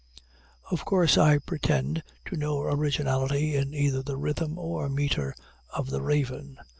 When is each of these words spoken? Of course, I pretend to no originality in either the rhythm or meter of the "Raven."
Of 0.71 0.83
course, 0.83 1.15
I 1.15 1.37
pretend 1.37 2.01
to 2.25 2.35
no 2.35 2.59
originality 2.61 3.55
in 3.55 3.75
either 3.75 4.01
the 4.01 4.17
rhythm 4.17 4.57
or 4.57 4.89
meter 4.89 5.35
of 5.69 5.91
the 5.91 6.01
"Raven." 6.01 6.57